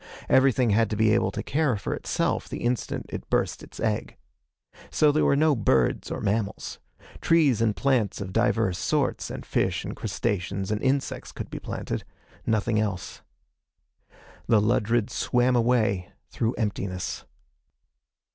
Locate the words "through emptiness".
16.31-17.25